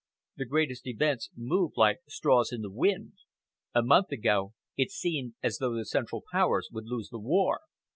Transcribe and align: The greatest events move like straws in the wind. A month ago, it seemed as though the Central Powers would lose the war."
The 0.37 0.45
greatest 0.45 0.87
events 0.87 1.29
move 1.37 1.73
like 1.75 1.99
straws 2.07 2.51
in 2.51 2.61
the 2.63 2.71
wind. 2.71 3.13
A 3.75 3.83
month 3.83 4.11
ago, 4.11 4.55
it 4.75 4.89
seemed 4.89 5.35
as 5.43 5.59
though 5.59 5.75
the 5.75 5.85
Central 5.85 6.23
Powers 6.31 6.69
would 6.71 6.87
lose 6.87 7.09
the 7.09 7.19
war." 7.19 7.59